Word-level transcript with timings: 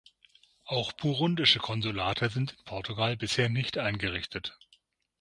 Auch 0.65 0.93
burundische 0.93 1.59
Konsulate 1.59 2.29
sind 2.29 2.53
in 2.57 2.63
Portugal 2.65 3.15
bisher 3.15 3.49
nicht 3.49 3.77
eingerichtet. 3.77 4.57